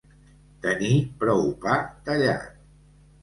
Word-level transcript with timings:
Tenir 0.63 0.95
prou 1.19 1.45
pa 1.65 1.77
tallat. 2.09 2.49